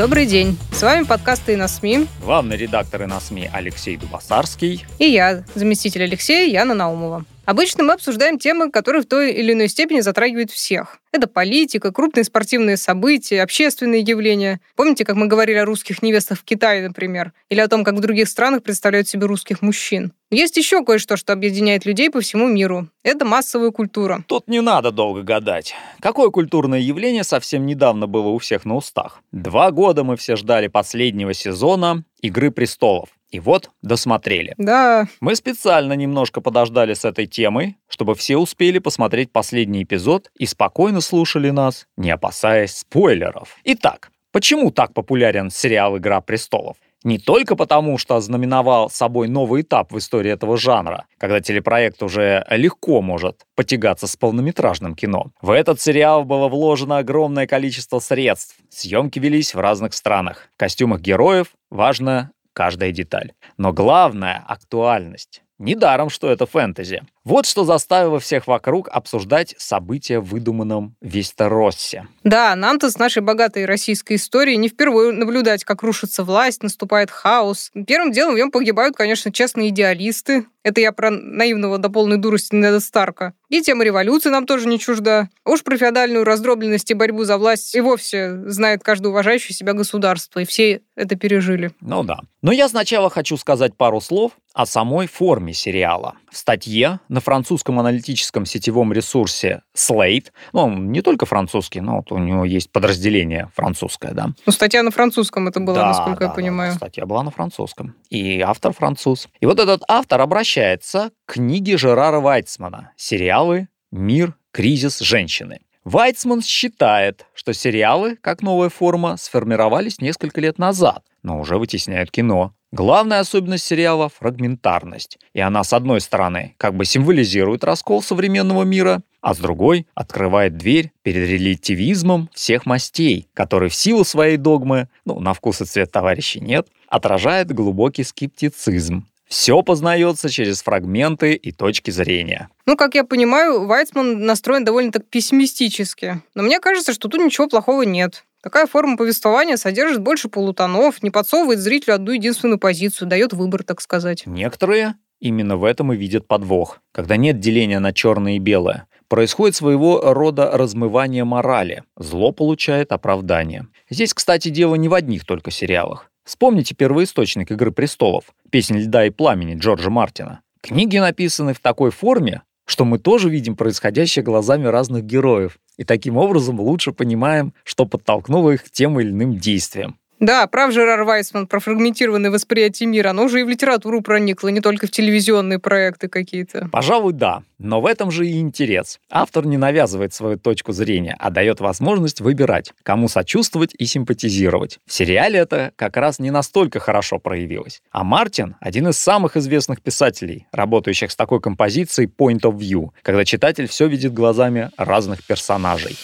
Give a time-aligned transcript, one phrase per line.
[0.00, 0.56] Добрый день.
[0.72, 2.06] С вами подкасты на СМИ.
[2.24, 4.86] Главный редактор на СМИ Алексей Дубасарский.
[4.98, 7.26] И я, заместитель Алексея Яна Наумова.
[7.50, 11.00] Обычно мы обсуждаем темы, которые в той или иной степени затрагивают всех.
[11.10, 14.60] Это политика, крупные спортивные события, общественные явления.
[14.76, 17.32] Помните, как мы говорили о русских невестах в Китае, например?
[17.48, 20.12] Или о том, как в других странах представляют себе русских мужчин?
[20.30, 22.86] Есть еще кое-что, что объединяет людей по всему миру.
[23.02, 24.22] Это массовая культура.
[24.28, 25.74] Тут не надо долго гадать.
[25.98, 29.22] Какое культурное явление совсем недавно было у всех на устах?
[29.32, 33.08] Два года мы все ждали последнего сезона «Игры престолов».
[33.30, 34.54] И вот досмотрели.
[34.58, 40.46] Да, Мы специально немножко подождали с этой темой, чтобы все успели посмотреть последний эпизод и
[40.46, 43.56] спокойно слушали нас, не опасаясь спойлеров.
[43.64, 46.76] Итак, почему так популярен сериал «Игра престолов»?
[47.02, 52.44] Не только потому, что ознаменовал собой новый этап в истории этого жанра, когда телепроект уже
[52.50, 55.28] легко может потягаться с полнометражным кино.
[55.40, 58.56] В этот сериал было вложено огромное количество средств.
[58.68, 60.48] Съемки велись в разных странах.
[60.54, 63.32] В костюмах героев важна каждая деталь.
[63.56, 65.42] Но главное— актуальность.
[65.60, 67.02] Недаром, что это фэнтези.
[67.22, 72.06] Вот что заставило всех вокруг обсуждать события в выдуманном Вестероссе.
[72.24, 77.70] да, нам-то с нашей богатой российской историей не впервые наблюдать, как рушится власть, наступает хаос.
[77.86, 80.46] Первым делом в нем погибают, конечно, честные идеалисты.
[80.62, 83.34] Это я про наивного до полной дурости Неда Старка.
[83.48, 85.28] И тема революции нам тоже не чужда.
[85.44, 90.40] Уж про феодальную раздробленность и борьбу за власть и вовсе знает каждое уважающее себя государство,
[90.40, 91.72] и все это пережили.
[91.80, 92.20] Ну да.
[92.42, 96.14] Но я сначала хочу сказать пару слов о самой форме сериала.
[96.30, 102.12] В статье на французском аналитическом сетевом ресурсе Slate, ну, он не только французский, но вот
[102.12, 104.30] у него есть подразделение французское, да.
[104.46, 106.72] Ну, статья на французском это была, Да, насколько да, я да, понимаю.
[106.74, 107.94] статья была на французском.
[108.10, 109.28] И автор француз.
[109.40, 113.68] И вот этот автор обращается к книге Жерара Вайцмана «Сериалы.
[113.90, 114.34] Мир.
[114.52, 114.98] Кризис.
[115.00, 115.60] Женщины».
[115.84, 122.52] Вайцман считает, что сериалы, как новая форма, сформировались несколько лет назад, но уже вытесняют кино.
[122.72, 125.18] Главная особенность сериала— фрагментарность.
[125.34, 130.56] И она, с одной стороны, как бы символизирует раскол современного мира, а с другой— открывает
[130.56, 135.90] дверь перед релятивизмом всех мастей, который в силу своей догмы, ну, на вкус и цвет
[135.90, 139.04] товарищей нет, отражает глубокий скептицизм.
[139.26, 142.48] Все познается через фрагменты и точки зрения.
[142.66, 146.20] Ну, как я понимаю, Вайцман настроен довольно так пессимистически.
[146.34, 148.24] Но мне кажется, что тут ничего плохого нет.
[148.42, 153.80] Такая форма повествования содержит больше полутонов, не подсовывает зрителю одну единственную позицию, дает выбор, так
[153.80, 154.26] сказать.
[154.26, 156.80] Некоторые именно в этом и видят подвох.
[156.92, 161.84] Когда нет деления на черное и белое, происходит своего рода размывание морали.
[161.96, 163.66] Зло получает оправдание.
[163.90, 166.10] Здесь, кстати, дело не в одних только сериалах.
[166.24, 170.40] Вспомните первоисточник «Игры престолов»— «Песнь льда и пламени» Джорджа Мартина.
[170.62, 176.16] Книги написаны в такой форме, что мы тоже видим происходящее глазами разных героев, и таким
[176.16, 179.98] образом лучше понимаем, что подтолкнуло их к тем или иным действиям.
[180.20, 183.10] Да, прав Жерар Вайсман про фрагментированное восприятие мира.
[183.10, 186.68] Оно уже и в литературу проникло, не только в телевизионные проекты какие-то.
[186.70, 187.42] Пожалуй, да.
[187.58, 189.00] Но в этом же и интерес.
[189.10, 194.78] Автор не навязывает свою точку зрения, а дает возможность выбирать, кому сочувствовать и симпатизировать.
[194.86, 197.80] В сериале это как раз не настолько хорошо проявилось.
[197.90, 203.24] А Мартин— один из самых известных писателей, работающих с такой композицией point of view, когда
[203.24, 205.96] читатель все видит глазами разных персонажей.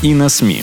[0.00, 0.62] И на СМИ.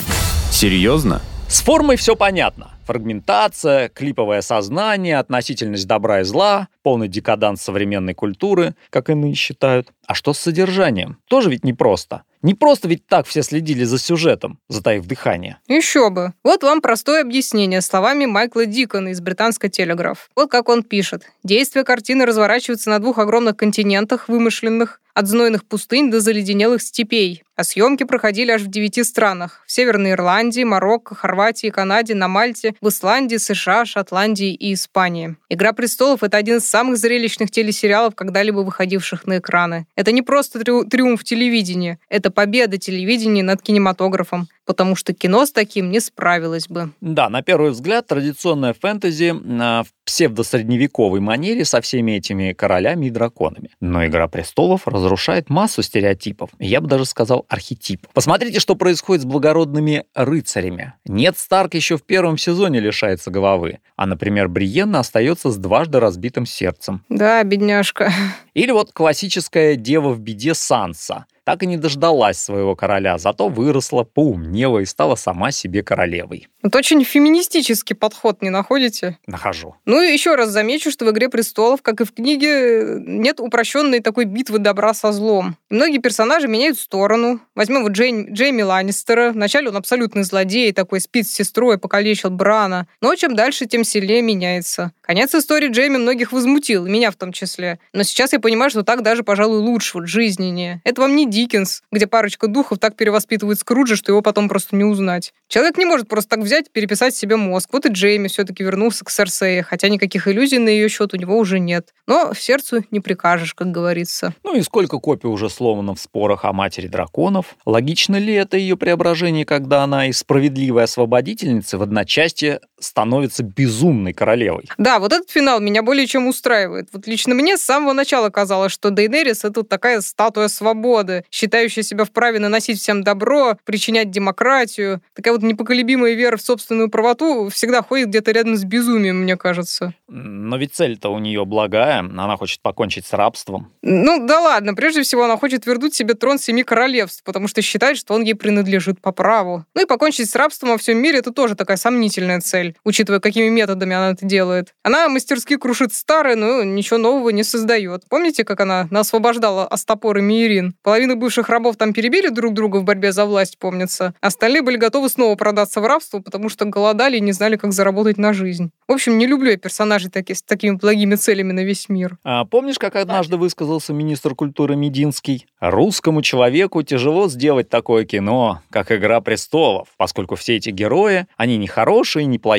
[0.50, 1.20] Серьезно?
[1.46, 2.70] С формой все понятно.
[2.86, 9.92] Фрагментация, клиповое сознание, относительность добра и зла, полный декаданс современной культуры, как иные считают.
[10.06, 11.18] А что с содержанием?
[11.28, 12.22] Тоже ведь непросто.
[12.42, 15.58] Не просто ведь так все следили за сюжетом, затаив дыхание.
[15.68, 16.32] Еще бы.
[16.42, 20.30] Вот вам простое объяснение словами Майкла Дикона из британской телеграф.
[20.36, 21.24] Вот как он пишет.
[21.42, 27.42] Действие картины разворачивается на двух огромных континентах, вымышленных, от знойных пустынь до заледенелых степей.
[27.56, 29.62] А съемки проходили аж в девяти странах.
[29.66, 35.36] В Северной Ирландии, Марокко, Хорватии, Канаде, на Мальте, в Исландии, США, Шотландии и Испании.
[35.48, 39.86] «Игра престолов»— это один из самых зрелищных телесериалов, когда-либо выходивших на экраны.
[39.96, 44.48] Это не просто триумф телевидения, это победа телевидения над кинематографом.
[44.66, 46.90] Потому что кино с таким не справилось бы.
[47.00, 53.10] Да, на первый взгляд, традиционная фэнтези а, в псевдосредневековой манере со всеми этими королями и
[53.10, 53.70] драконами.
[53.80, 58.10] Но «Игра престолов» разрушает массу стереотипов, я бы даже сказал архетипов.
[58.12, 60.94] Посмотрите, что происходит с благородными рыцарями.
[61.04, 66.46] Нет, Старк еще в первом сезоне лишается головы, а, например, Бриенна остается с дважды разбитым
[66.46, 67.04] сердцем.
[67.08, 68.12] Да, бедняжка.
[68.54, 74.02] Или вот классическая дева в беде Санса– так и не дождалась своего короля, зато выросла,
[74.02, 76.48] поумнела и стала сама себе королевой.
[76.62, 79.18] Это очень феминистический подход, не находите?
[79.26, 79.76] Нахожу.
[79.84, 84.00] Ну и еще раз замечу, что в «Игре престолов», как и в книге, нет упрощенной
[84.00, 85.56] такой битвы добра со злом.
[85.70, 87.40] многие персонажи меняют сторону.
[87.54, 89.30] Возьмем вот Джейн, Джейми Ланнистера.
[89.30, 92.88] Вначале он абсолютный злодей, такой спит с сестрой, покалечил Брана.
[93.00, 94.92] Но чем дальше, тем сильнее меняется.
[95.02, 97.78] Конец истории Джейми многих возмутил, меня в том числе.
[97.92, 100.80] Но сейчас я понимаю, что так даже, пожалуй, лучше, вот жизненнее.
[100.84, 104.84] Это вам не Диккенс, где парочка духов так перевоспитывает Скруджа, что его потом просто не
[104.84, 105.32] узнать.
[105.48, 107.70] Человек не может просто так взять, переписать себе мозг.
[107.72, 111.38] Вот и Джейми все-таки вернулся к Серсее, хотя никаких иллюзий на ее счет у него
[111.38, 111.94] уже нет.
[112.06, 114.34] Но в сердцу не прикажешь, как говорится.
[114.42, 117.56] Ну и сколько копий уже сломано в спорах о матери драконов?
[117.64, 124.68] Логично ли это ее преображение, когда она из справедливой освободительницы в одночасье становится безумной королевой?
[124.78, 126.88] Да, вот этот финал меня более чем устраивает.
[126.92, 132.04] Вот лично мне с самого начала казалось, что Дейнерис— это такая статуя свободы, считающая себя
[132.04, 135.00] вправе наносить всем добро, причинять демократию.
[135.14, 139.94] Такая вот непоколебимая вера в собственную правоту всегда ходит где-то рядом с безумием, мне кажется.
[140.08, 143.72] Но ведь цель-то у нее благая, она хочет покончить с рабством.
[143.82, 147.96] Ну да ладно, прежде всего она хочет вернуть себе трон семи королевств, потому что считает,
[147.96, 149.64] что он ей принадлежит по праву.
[149.74, 153.48] Ну и покончить с рабством во всем мире это тоже такая сомнительная цель, учитывая, какими
[153.48, 154.74] методами она это делает.
[154.82, 158.04] Она мастерски крушит старое, но ничего нового не создает.
[158.08, 160.74] Помните, как она освобождала Астапор и Миирин?
[160.82, 164.14] Половину бывших рабов там перебили друг друга в борьбе за власть, помнится.
[164.20, 168.18] Остальные были готовы снова продаться в рабство, потому что голодали и не знали, как заработать
[168.18, 168.70] на жизнь.
[168.88, 172.18] В общем, не люблю я персонажей таки, с такими благими целями на весь мир.
[172.24, 175.46] А помнишь, как однажды высказался министр культуры Мединский?
[175.60, 181.66] Русскому человеку тяжело сделать такое кино, как «Игра престолов», поскольку все эти герои, они не
[181.66, 182.55] хорошие, не плохие,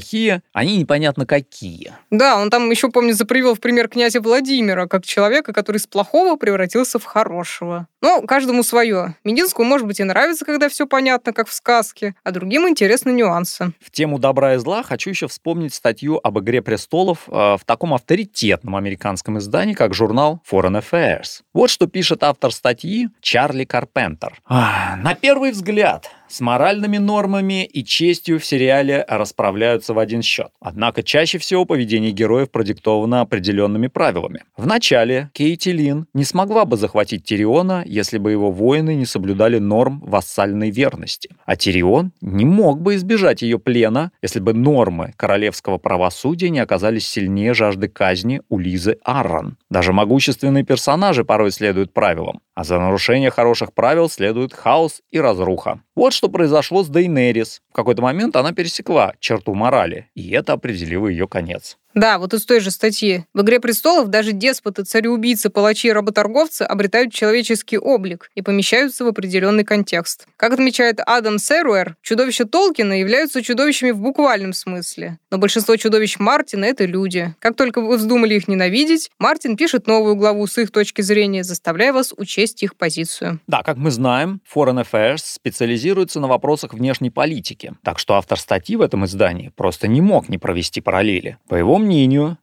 [0.53, 1.93] они непонятно какие.
[2.09, 6.35] Да, он там еще, помню, запривел в пример князя Владимира, как человека, который из плохого
[6.35, 7.87] превратился в хорошего.
[8.01, 9.15] Но каждому свое.
[9.23, 13.71] Мединскому, может быть, и нравится, когда все понятно, как в сказке, а другим интересны нюансы.
[13.79, 17.93] В тему добра и зла хочу еще вспомнить статью об «Игре престолов» э, в таком
[17.93, 21.41] авторитетном американском издании, как журнал Foreign Affairs.
[21.53, 24.39] Вот что пишет автор статьи Чарли Карпентер.
[24.47, 30.49] На первый взгляд, с моральными нормами и честью в сериале расправляются в один счет.
[30.59, 34.43] Однако чаще всего поведение героев продиктовано определенными правилами.
[34.55, 39.59] В начале Кейти Лин не смогла бы захватить Тириона, если бы его воины не соблюдали
[39.59, 41.29] норм вассальной верности.
[41.45, 47.07] А Тирион не мог бы избежать ее плена, если бы нормы королевского правосудия не оказались
[47.07, 49.57] сильнее жажды казни у Лизы Аррон.
[49.69, 55.81] Даже могущественные персонажи порой следуют правилам, а за нарушение хороших правил следует хаос и разруха.
[55.95, 57.61] Вот что произошло с Дейнерис.
[57.69, 61.77] В какой-то момент она пересекла черту морали, и это определило ее конец.
[61.97, 63.25] Да, вот из той же статьи.
[63.33, 69.07] В «Игре престолов» даже деспоты, цареубийцы, палачи и работорговцы обретают человеческий облик и помещаются в
[69.07, 70.27] определенный контекст.
[70.37, 75.17] Как отмечает Адам Серуэр, чудовища Толкина являются чудовищами в буквальном смысле.
[75.31, 77.33] Но большинство чудовищ Мартина— это люди.
[77.39, 81.93] Как только вы вздумали их ненавидеть, Мартин пишет новую главу с их точки зрения, заставляя
[81.93, 83.39] вас учесть их позицию.
[83.47, 87.73] Да, как мы знаем, Foreign Affairs специализируется на вопросах внешней политики.
[87.83, 91.39] Так что автор статьи в этом издании просто не мог не провести параллели.
[91.47, 91.86] По его мнению,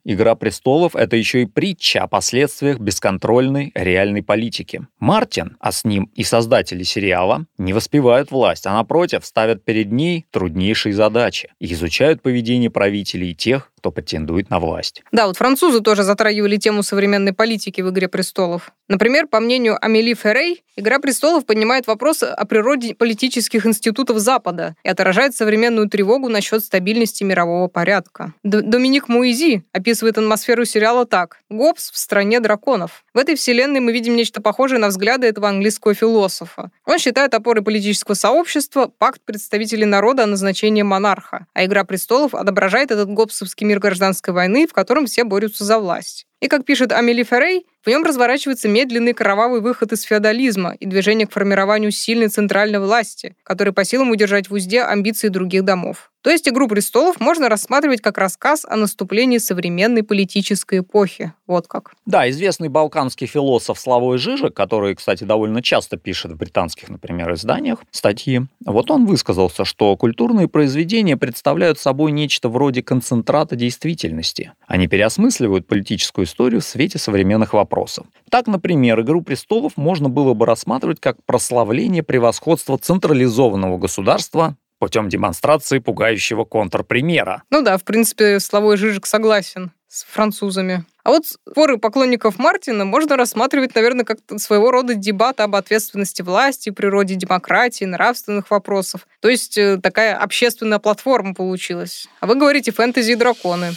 [0.05, 4.87] «Игра престолов»— это еще и притча о последствиях бесконтрольной реальной политики.
[4.99, 10.27] Мартин, а с ним и создатели сериала, не воспевают власть, а напротив ставят перед ней
[10.31, 15.03] труднейшие задачи и изучают поведение правителей и тех, кто претендует на власть.
[15.13, 18.73] Да, вот французы тоже затрагивали тему современной политики в «Игре престолов».
[18.89, 24.89] Например, по мнению Амели Феррей, «Игра престолов» поднимает вопросы о природе политических институтов Запада и
[24.89, 28.33] отражает современную тревогу насчет стабильности мирового порядка.
[28.43, 31.39] Д Доминик Муизи описывает атмосферу сериала так.
[31.49, 33.05] «Гоббс в стране драконов».
[33.15, 36.71] В этой вселенной мы видим нечто похожее на взгляды этого английского философа.
[36.85, 42.91] Он считает опорой политического сообщества пакт представителей народа о назначении монарха, а «Игра престолов» отображает
[42.91, 46.27] этот гоббсовский мир гражданской войны, в котором все борются за власть.
[46.41, 51.27] И, как пишет Амели Феррей, В нем разворачивается медленный кровавый выход из феодализма и движение
[51.27, 56.11] к формированию сильной центральной власти, который по силам удержать в узде амбиции других домов.
[56.25, 61.35] То есть «Игру престолов» можно рассматривать как рассказ о наступлении современной политической эпохи.
[61.47, 61.93] Вот как.
[62.07, 67.81] Да, известный балканский философ Славой Жижик, который, кстати, довольно часто пишет в британских, например, изданиях
[67.91, 74.53] статьи, вот он высказался, что культурные произведения представляют собой нечто вроде концентрата действительности.
[74.67, 77.74] Они переосмысливают политическую историю в свете современных вопросов.
[78.31, 85.79] Так, например, «Игру престолов» можно было бы рассматривать как прославление превосходства централизованного государства путем демонстрации
[85.79, 87.43] пугающего контрпримера.
[87.51, 90.85] Ну да, в принципе, Славой Жижик согласен с французами.
[91.05, 96.71] А вот споры поклонников Мартина можно рассматривать, наверное, как своего рода дебат об ответственности власти,
[96.71, 99.07] природе демократии, нравственных вопросов.
[99.21, 102.09] То есть э, такая общественная платформа получилась.
[102.21, 103.73] А вы говорите фэнтези и драконы.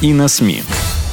[0.00, 0.62] И на СМИ.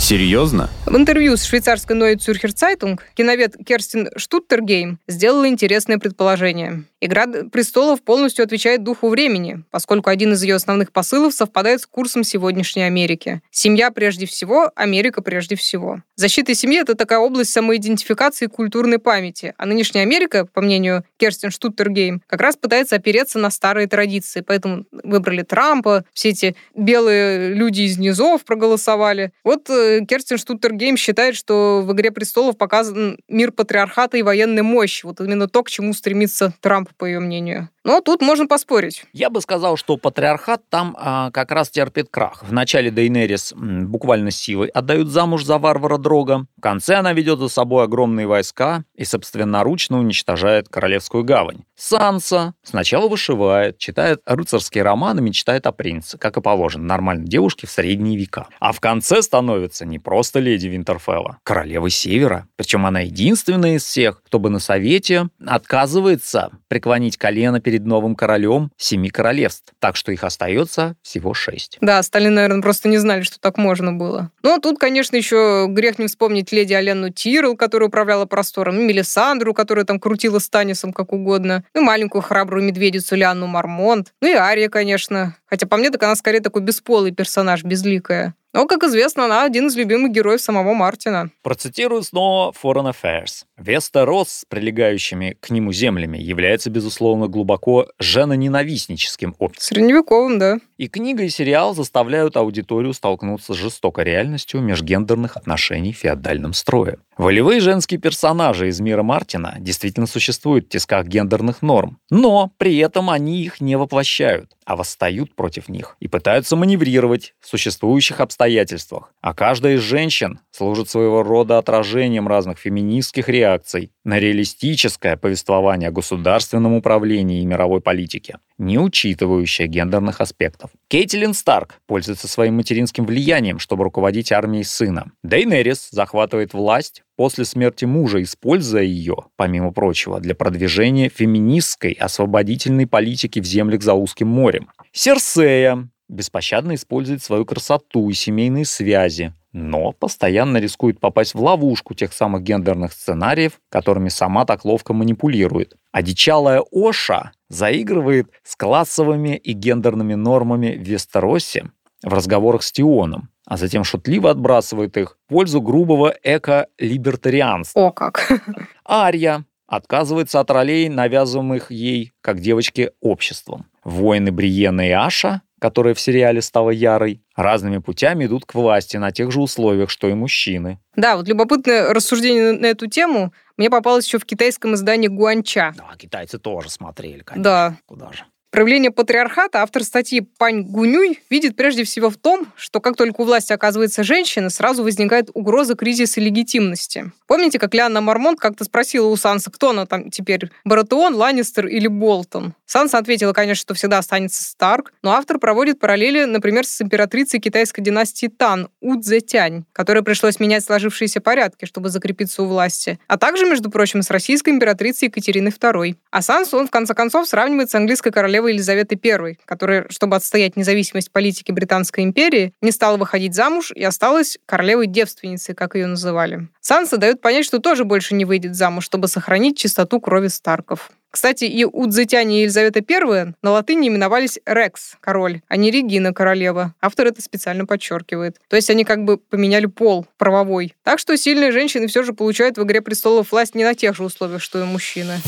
[0.06, 0.70] Серьезно?
[0.86, 6.84] В интервью с швейцарской Neue Zürcher Zeitung киновед Керстин Штуттергейм сделала интересное предположение.
[7.02, 12.24] «Игра престолов» полностью отвечает духу времени, поскольку один из ее основных посылов совпадает с курсом
[12.24, 13.42] сегодняшней Америки.
[13.52, 16.02] Семья прежде всего, Америка прежде всего.
[16.16, 21.52] Защита семьи— это такая область самоидентификации и культурной памяти, а нынешняя Америка, по мнению Керстин
[21.52, 27.82] Штуттергейм, как раз пытается опереться на старые традиции, поэтому выбрали Трампа, все эти белые люди
[27.82, 29.32] из низов проголосовали.
[29.44, 35.06] Вот э, Керстин Штуттергейм считает, что в «Игре престолов» показан мир патриархата и военной мощи.
[35.06, 37.70] Вот именно то, к чему стремится Трамп, по ее мнению.
[37.86, 39.06] Но тут можно поспорить.
[39.14, 42.44] Я бы сказал, что патриархат там а, как раз терпит крах.
[42.44, 46.48] В начале Дейнерис буквально силой отдают замуж за варвара Дрога.
[46.58, 51.64] В конце она ведет за собой огромные войска и собственноручно уничтожает Королевскую гавань.
[51.76, 57.72] Санса сначала вышивает, читает рыцарские романы, мечтает о принце, как и положено нормальной девушке в
[57.72, 58.48] средние века.
[58.60, 62.48] А в конце становится не просто леди Винтерфелла, королевой Севера.
[62.56, 68.16] Причем она единственная из всех, кто бы на совете отказывается преклонить колено перед перед новым
[68.16, 71.78] королем семи королевств, так что их остается всего шесть.
[71.82, 74.32] Да, остальные, наверное, просто не знали, что так можно было.
[74.44, 79.84] Ну, тут, конечно, еще грех не вспомнить леди Алену Тирл, которая управляла простором, Мелисандру, которая
[79.84, 85.36] там крутила Станисом как угодно, и маленькую храбрую медведицу Лианну Мармонт, ну и Ария, конечно.
[85.46, 88.36] Хотя по мне, так она скорее такой бесполый персонаж, безликая.
[88.56, 91.30] Но, как известно, она один из любимых героев самого Мартина.
[91.44, 93.44] Процитирую снова Foreign Affairs.
[93.58, 99.76] Вестерос с прилегающими к нему землями является, безусловно, глубоко женоненавистническим обществом.
[99.76, 100.60] Средневековым, да.
[100.78, 106.98] И книга и сериал заставляют аудиторию столкнуться с жестокой реальностью межгендерных отношений в феодальном строе.
[107.18, 113.10] Волевые женские персонажи из мира Мартина действительно существуют в тисках гендерных норм, но при этом
[113.10, 119.14] они их не воплощают, а восстают против них и пытаются маневрировать в существующих обстоятельствах.
[119.22, 125.94] А каждая из женщин служит своего рода отражением разных феминистских реакций на реалистическое повествование о
[125.94, 130.65] государственном управлении и мировой политике, не учитывающее гендерных аспектов.
[130.88, 135.12] Кейтилин Старк пользуется своим материнским влиянием, чтобы руководить армией сына.
[135.24, 143.40] Дейнерис захватывает власть после смерти мужа, используя ее, помимо прочего, для продвижения феминистской освободительной политики
[143.40, 144.70] в землях за узким морем.
[144.92, 152.12] Серсея беспощадно использует свою красоту и семейные связи, но постоянно рискует попасть в ловушку тех
[152.12, 155.78] самых гендерных сценариев, которыми сама так ловко манипулирует.
[155.94, 161.72] Одичалая Оша заигрывает с классовыми и гендерными нормами в Вестеросе
[162.04, 167.80] в разговорах с Тионом, а затем шутливо отбрасывает их в пользу грубого эко-либертарианства.
[167.80, 168.30] О как!
[168.86, 173.68] Ария отказывается от ролей, навязываемых ей, как девочке, обществом.
[173.86, 179.12] Воины Бриена и Аша которая в сериале стала ярой, разными путями идут к власти на
[179.12, 180.80] тех же условиях, что и мужчины.
[180.96, 185.74] Да, вот любопытное рассуждение на эту тему мне попалось еще в китайском издании Гуанча.
[185.78, 187.44] Да, китайцы тоже смотрели, конечно.
[187.44, 187.78] Да.
[187.86, 188.26] Куда же?
[188.56, 193.26] Проявление патриархата автор статьи Пань Гунюй видит прежде всего в том, что как только у
[193.26, 197.12] власти оказывается женщина, сразу возникает угроза кризиса легитимности.
[197.28, 201.88] Помните, как Лианна Мармонт как-то спросила у Санса, кто она там теперь, Баратеон, Ланнистер или
[201.88, 202.54] Болтон?
[202.66, 207.82] Санса ответила, конечно, что всегда останется Старк, но автор проводит параллели, например, с императрицей китайской
[207.82, 213.46] династии Тан, У Цзэтянь, которой пришлось менять сложившиеся порядки, чтобы закрепиться у власти, а также,
[213.46, 215.96] между прочим, с российской императрицей Екатериной II.
[216.10, 220.16] А Сансу он, в конце концов, сравнивает с английской королевой королевы Елизаветы I, которая, чтобы
[220.16, 226.48] отстоять независимость политики Британской империи, не стала выходить замуж и осталась королевой-девственницей, как ее называли.
[226.62, 230.92] Санса дает понять, что тоже больше не выйдет замуж, чтобы сохранить чистоту крови Старков.
[231.12, 236.74] Кстати, и Удзетяне и Елизавета I на латыни именовались Рекс, король, а не Регина, королева.
[236.82, 238.36] Автор это специально подчеркивает.
[238.50, 240.74] То есть они как бы поменяли пол правовой.
[240.84, 244.04] Так что сильные женщины все же получают в «Игре престолов» власть не на тех же
[244.04, 245.22] условиях, что и мужчины.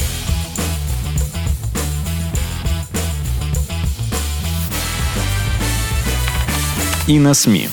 [7.08, 7.70] И на СМИ.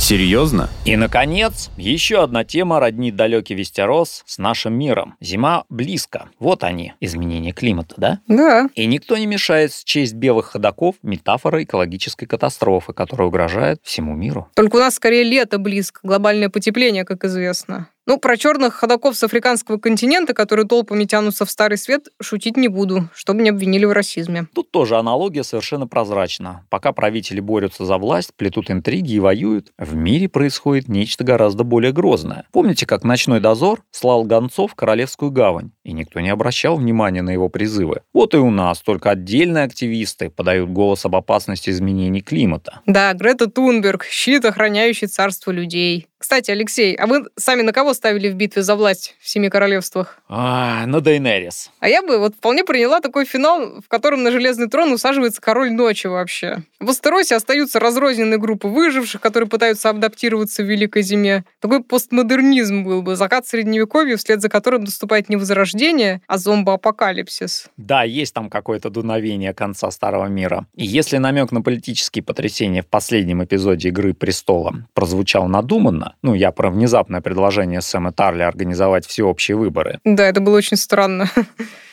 [0.00, 0.70] Серьезно?
[0.86, 5.16] И, наконец, еще одна тема роднит далекий Вестерос с нашим миром.
[5.20, 6.30] Зима близко.
[6.38, 8.20] Вот они, изменения климата, да?
[8.28, 8.70] Да.
[8.74, 14.48] И никто не мешает счесть белых ходаков метафорой экологической катастрофы, которая угрожает всему миру.
[14.54, 17.90] Только у нас скорее лето близко, глобальное потепление, как известно.
[18.08, 22.68] Ну, про черных ходоков с африканского континента, которые толпами тянутся в Старый Свет, шутить не
[22.68, 24.46] буду, чтобы не обвинили в расизме.
[24.54, 26.64] Тут тоже аналогия совершенно прозрачна.
[26.70, 31.92] Пока правители борются за власть, плетут интриги и воюют, в мире происходит нечто гораздо более
[31.92, 32.46] грозное.
[32.50, 37.30] Помните, как ночной дозор слал гонцов в Королевскую гавань, и никто не обращал внимания на
[37.30, 38.02] его призывы?
[38.12, 42.80] Вот и у нас только отдельные активисты подают голос об опасности изменений климата.
[42.84, 46.06] Да, Грета Тунберг, щит, охраняющий царство людей.
[46.18, 50.18] Кстати, Алексей, а вы сами на кого ставили в битве за власть в Семи Королевствах?
[50.28, 51.70] А, на Дейнерис.
[51.78, 55.70] А я бы вот вполне приняла такой финал, в котором на Железный трон усаживается король
[55.70, 56.64] ночи вообще.
[56.80, 61.44] В Астеросе остаются разрозненные группы выживших, которые пытаются адаптироваться в Великой Зиме.
[61.60, 65.36] Такой постмодернизм был бы, закат Средневековья, вслед за которым наступает не
[65.78, 67.68] возрождение, а зомбоапокалипсис.
[67.76, 70.66] Да, есть там какое-то дуновение конца Старого мира.
[70.74, 76.50] И если намек на политические потрясения в последнем эпизоде «Игры престола» прозвучал надуманно, Ну, я
[76.50, 80.00] про внезапное предложение Сэма Тарли организовать всеобщие выборы.
[80.04, 81.30] Да, это было очень странно.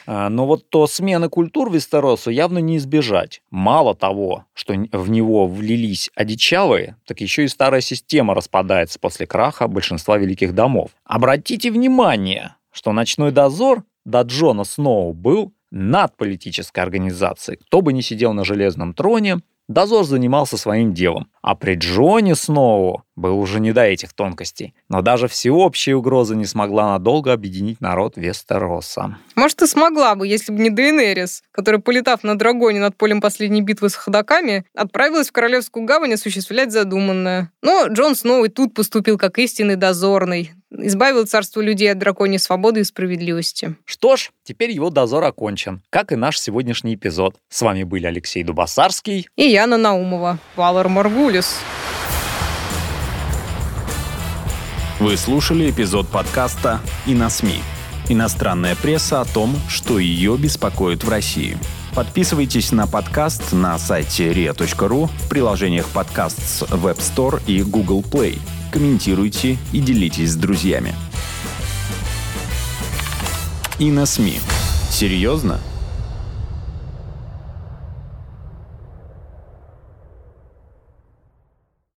[0.07, 3.41] А, но вот то смены культур Вестеросу явно не избежать.
[3.49, 9.67] Мало того, что в него влились одичалые, так еще и старая система распадается после краха
[9.67, 10.91] большинства великих домов.
[11.05, 17.57] Обратите внимание, что ночной дозор до Джона Сноу был над политической организацией.
[17.57, 23.01] Кто бы ни сидел на железном троне, Дозор занимался своим делом, а при Джоне Сноу
[23.15, 24.75] был уже не до этих тонкостей.
[24.89, 29.17] Но даже всеобщая угроза не смогла надолго объединить народ Вестероса.
[29.35, 33.61] Может, и смогла бы, если бы не Дейнерис, которая, полетав на драгоне над полем последней
[33.61, 37.51] битвы с ходоками, отправилась в Королевскую гавань осуществлять задуманное.
[37.63, 42.81] Но Джон Сноу и тут поступил как истинный дозорный, избавил царство людей от драконьей свободы
[42.81, 43.75] и справедливости.
[43.85, 47.35] Что ж, теперь его дозор окончен, как и наш сегодняшний эпизод.
[47.49, 50.39] С вами были Алексей Дубасарский и Яна Наумова.
[50.55, 51.57] Валар Маргулис.
[54.99, 57.59] Вы слушали эпизод подкаста «И на СМИ».
[58.07, 61.57] Иностранная пресса о том, что ее беспокоит в России.
[61.95, 68.39] Подписывайтесь на подкаст на сайте ria.ru в приложениях подкаст с Web Store и Google Play–
[68.75, 70.93] комментируйте и делитесь с друзьями.
[73.79, 74.41] И на СМИ.
[74.91, 75.61] Серьезно?